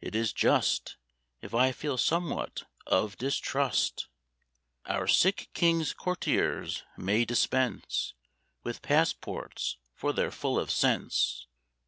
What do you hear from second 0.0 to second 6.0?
It is just If I feel somewhat of distrust. Our sick King's